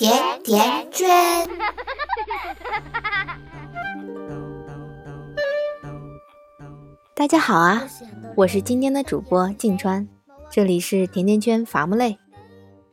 [0.00, 1.06] 甜甜圈。
[7.14, 7.82] 大家好啊，
[8.34, 10.08] 我是今天的主播静川，
[10.50, 12.16] 这里是甜甜圈伐木累。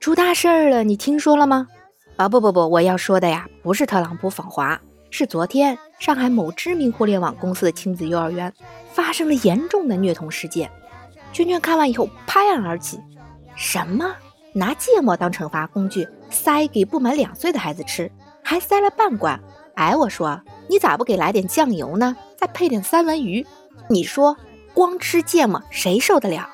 [0.00, 1.68] 出大事儿了，你听说了吗？
[2.16, 4.80] 啊不不不，我要说的呀，不是特朗普访华，
[5.12, 8.52] 是昨天上海某知名互联网公司的亲子幼儿园
[8.90, 10.68] 发生了严重的虐童事件。
[11.32, 12.98] 圈圈看完以后拍案而起：
[13.54, 14.12] 什么？
[14.56, 18.10] 拿芥末当惩罚工具塞给不满两岁的孩子吃，
[18.42, 19.38] 还塞了半罐。
[19.74, 22.16] 哎，我说你咋不给来点酱油呢？
[22.38, 23.46] 再配点三文鱼？
[23.90, 24.34] 你说
[24.72, 26.48] 光吃芥末谁受得了？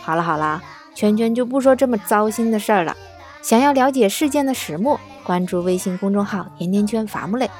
[0.00, 0.62] 好了好了，
[0.94, 2.96] 圈圈就不说这么糟心的事儿了。
[3.42, 7.50] 想要了解事件的始末，关注微信公众号“甜甜圈伐木累”，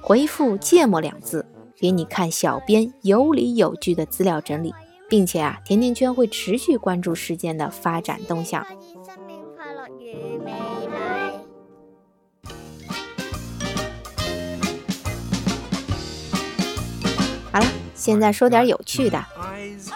[0.00, 1.44] 回复“芥末”两字，
[1.78, 4.74] 给你看小编有理有据的资料整理，
[5.08, 8.66] 并且啊，甜甜圈会持续关注事件的发展动向。
[17.52, 19.24] 好了，现在说点有趣的。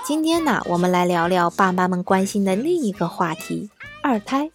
[0.04, 3.70] 今天呢，我们来聊聊爸妈们关心的另一个话题——
[4.02, 4.50] 二胎。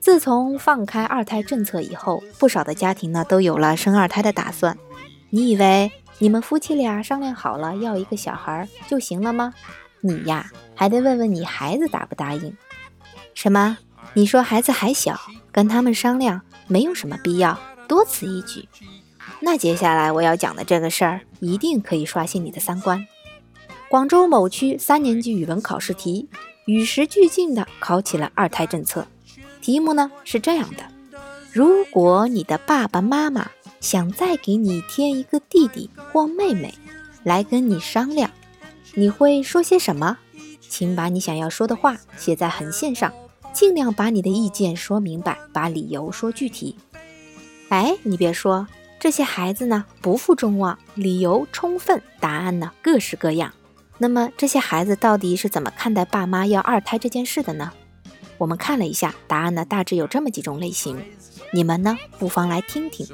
[0.00, 4.76] 自从放开二胎政策以后，不少的家庭呢都有了生二胎的打算。
[5.30, 9.54] 你以为你们夫妻俩商量好了要一个小孩就行了吗？
[10.00, 12.56] 你呀，还得问问你孩子答不答应。
[13.34, 13.78] 什么？
[14.12, 15.18] 你说孩子还小，
[15.50, 18.68] 跟他们商量没有什么必要，多此一举。
[19.40, 23.06] 那接下来我要讲的这个事儿，一定可以刷新你的三观。
[23.88, 26.28] 广州某区三年级语文考试题，
[26.66, 29.06] 与时俱进地考起了二胎政策。
[29.60, 30.84] 题目呢是这样的：
[31.52, 36.74] 如果你的爸爸妈妈想再给你添一个弟弟或妹妹，
[37.22, 38.30] 来跟你商量，
[38.94, 40.18] 你会说些什么？
[40.60, 43.12] 请把你想要说的话写在横线上。
[43.54, 46.76] 尽量把你的意见说明白，把理由说具体。
[47.68, 48.66] 哎，你别说，
[48.98, 53.54] 这些孩子呢不负众望，理由充分，答案呢各式各样。
[53.98, 57.70] 那么这些孩子到底是怎么看待爸妈要二胎这件事的呢？
[58.38, 61.00] 我们看了一下，答案呢大致有这么几种类型，
[61.52, 63.06] 你们呢不妨来听听。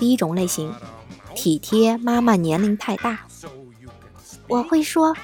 [0.00, 0.74] 第一种类型，
[1.36, 3.26] 体贴妈妈年龄太大，
[4.48, 5.14] 我会说：“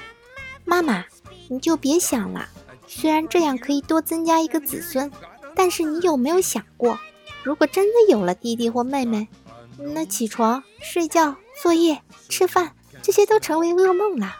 [0.63, 1.03] 妈妈，
[1.49, 2.47] 你就别想了。
[2.87, 5.11] 虽然这样可以多增加一个子孙，
[5.55, 6.99] 但是你有没有想过，
[7.43, 9.27] 如果真的有了弟弟或妹妹，
[9.79, 11.99] 那起床、睡觉、作业、
[12.29, 14.35] 吃饭这些都成为噩梦了。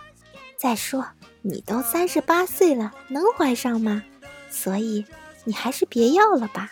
[0.56, 1.04] 再说，
[1.42, 4.04] 你都三十八岁了，能怀上吗？
[4.52, 5.04] 所以
[5.46, 6.72] 你还是别要了吧。”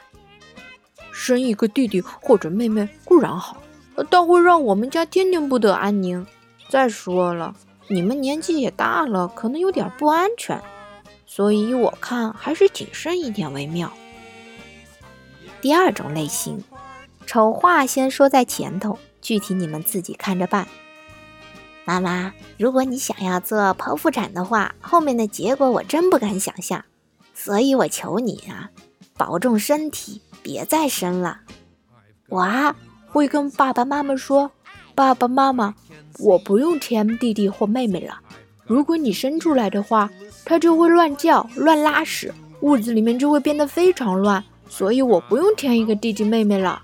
[1.17, 3.63] 生一个弟弟或者妹妹固然好，
[4.09, 6.27] 但会让我们家天天不得安宁。
[6.69, 7.55] 再说了，
[7.87, 10.61] 你们年纪也大了，可能有点不安全，
[11.25, 13.89] 所以我看还是谨慎一点为妙。
[15.61, 16.61] 第二种类型，
[17.25, 20.67] 丑话先说在前头，具体你们自己看着办。
[21.85, 26.83] 妈妈，如果你想要做剖腹产的话，后面的结果我真不敢想象，
[27.33, 28.69] 所以我求你啊，
[29.15, 30.21] 保重身体。
[30.45, 31.39] 别再生了，
[32.29, 32.75] 我
[33.07, 34.51] 会跟爸爸妈妈说
[34.93, 35.73] ：“爸爸妈妈，
[36.19, 38.19] 我不用添弟弟或妹妹了。
[38.63, 40.07] 如果你生出来的话，
[40.45, 44.43] 他就会乱叫、乱拉屎，屋子里面就会变得非常乱。
[44.69, 46.83] 所以我不用添一个弟弟妹妹了。”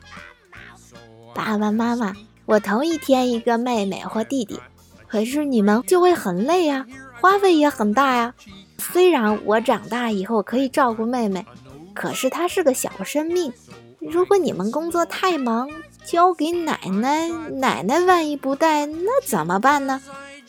[1.36, 2.16] 爸爸妈妈，
[2.48, 4.60] 我同意添一个妹妹或弟弟，
[5.08, 6.88] 可是你们就会很累呀，
[7.22, 8.34] 花费也很大呀。
[8.80, 11.46] 虽然我长大以后可以照顾妹妹。
[11.94, 13.54] 可是他是个小生命，
[14.00, 15.70] 如果你们工作太忙，
[16.06, 20.02] 交给奶奶，奶奶万一不带，那怎么办呢？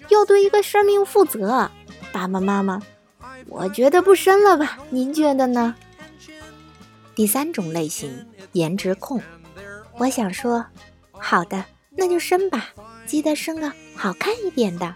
[0.08, 1.70] 要对一个生命负责，
[2.12, 2.80] 爸爸妈妈，
[3.48, 4.78] 我觉得不生了吧？
[4.90, 5.74] 您觉得呢？
[7.14, 9.20] 第三种类型，颜值控，
[9.98, 10.64] 我想说，
[11.12, 12.68] 好的，那就生吧，
[13.06, 14.94] 记得生个好看一点的。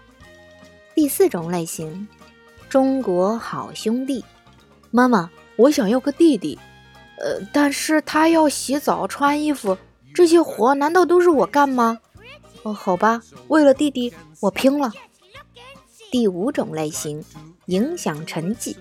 [0.95, 2.07] 第四种类型，
[2.69, 4.23] 中国好兄弟，
[4.89, 5.29] 妈妈。
[5.57, 6.57] 我想要个弟弟，
[7.17, 9.77] 呃，但是他要洗澡、穿衣服，
[10.13, 11.99] 这些活难道都是我干吗？
[12.63, 14.91] 哦，好吧，为了弟弟，我拼了。
[16.11, 17.23] 第五种类型，
[17.65, 18.77] 影响成绩。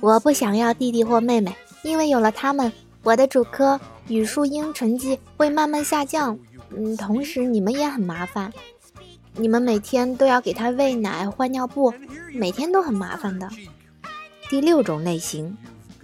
[0.00, 2.72] 我不想要弟弟或妹妹，因为有了他们，
[3.02, 6.38] 我的主科语数英成绩会慢慢下降。
[6.76, 8.52] 嗯，同时你们也很麻烦，
[9.36, 11.92] 你们每天都要给他喂奶、换尿布，
[12.32, 13.48] 每天都很麻烦的。
[14.52, 15.56] 第六种类型，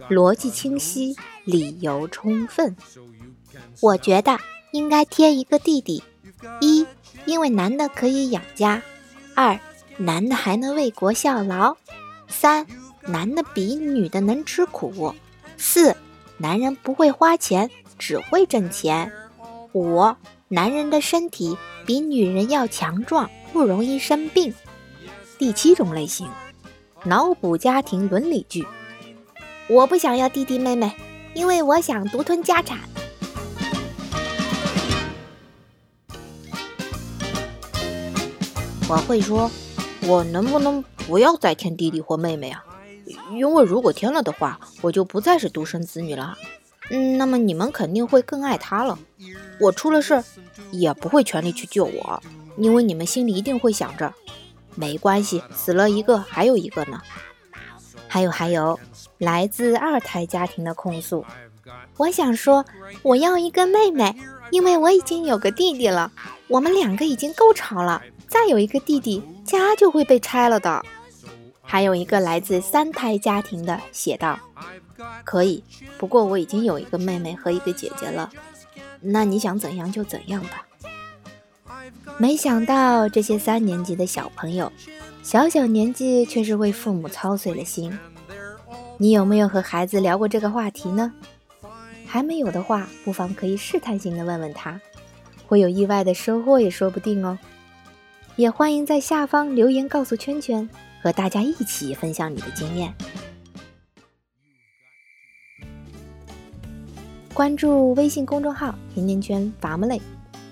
[0.09, 1.15] 逻辑清晰，
[1.45, 2.75] 理由充分。
[3.83, 4.39] 我觉得
[4.73, 6.03] 应该添一个弟弟，
[6.63, 6.87] 一
[7.27, 8.81] 因为男的可以养家；
[9.35, 9.61] 二，
[9.99, 11.77] 男的还能为国效劳；
[12.27, 12.67] 三，
[13.03, 15.15] 男的比女的能吃苦；
[15.59, 15.95] 四，
[16.39, 19.11] 男人不会花钱，只会挣钱；
[19.75, 20.15] 五，
[20.49, 24.55] 男人的身体比女人要强壮，不容易生病。
[25.37, 26.27] 第七种类型，
[27.09, 28.67] 脑补家庭伦理剧。
[29.67, 30.95] 我不想要弟弟妹妹，
[31.33, 32.79] 因为我想独吞家产。
[38.91, 39.51] 我会说，
[40.07, 42.63] 我能不能不要再添弟弟或妹妹啊？
[43.33, 46.37] 因为如果添了的话，我就不再是独生子女了。
[46.91, 48.99] 嗯，那么你们肯定会更爱他了。
[49.59, 50.23] 我出了事，
[50.73, 52.23] 也不会全力去救我，
[52.59, 54.13] 因为你们心里一定会想着。
[54.79, 57.03] 没关系，死了一个还有一个呢。
[58.07, 58.79] 还有还有，
[59.19, 61.27] 来自二胎家庭的控诉。
[61.97, 62.65] 我想说，
[63.03, 64.15] 我要一个妹妹，
[64.51, 66.13] 因为我已经有个弟弟了。
[66.47, 70.83] 我们两个已经够吵了，再有一个弟弟，家就会被拆了的。
[71.61, 74.39] 还有一个来自三胎家庭的写道
[75.25, 75.63] ：“可以，
[75.99, 78.31] 不过我已经有一个妹妹和一个姐姐了。
[79.01, 80.65] 那你想怎样就怎样吧。”
[82.19, 84.73] 没想到这些三年级的小朋友，
[85.23, 87.97] 小小年纪却是为父母操碎了心。
[88.97, 91.13] 你有没有和孩子聊过这个话题呢？
[92.05, 94.81] 还没有的话，不妨可以试探性的问问他，
[95.47, 97.39] 会有意外的收获也说不定哦。
[98.37, 100.69] 也欢迎在下方留言告诉圈圈，
[101.03, 102.93] 和大家一起分享你的经验。
[107.35, 110.01] 关注微信公众号“甜甜圈伐木累”。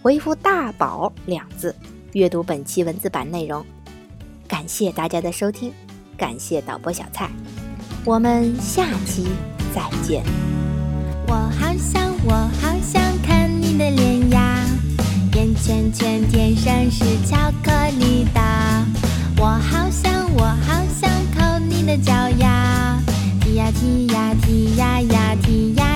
[0.07, 1.75] 回复“大宝”两字，
[2.13, 3.67] 阅读本期文字版内容。
[4.47, 5.73] 感谢大家的收听，
[6.17, 7.29] 感谢导播小蔡，
[8.05, 9.27] 我们下期
[9.75, 10.23] 再见。
[11.27, 14.65] 我好想，我好想看你的脸呀，
[15.35, 18.41] 眼圈圈天生是巧克力的。
[19.39, 23.03] 我好想，我好想抠你的脚丫，
[23.41, 25.96] 踢呀踢呀踢呀呀踢呀。